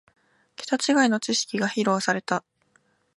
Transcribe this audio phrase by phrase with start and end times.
[0.55, 2.43] ケタ違いの知識が披露された